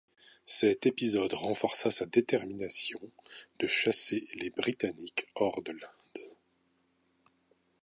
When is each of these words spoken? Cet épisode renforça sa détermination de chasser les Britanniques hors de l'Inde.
Cet 0.47 0.87
épisode 0.87 1.33
renforça 1.35 1.91
sa 1.91 2.07
détermination 2.07 2.99
de 3.59 3.67
chasser 3.67 4.27
les 4.33 4.49
Britanniques 4.49 5.27
hors 5.35 5.61
de 5.61 5.73
l'Inde. 5.73 6.27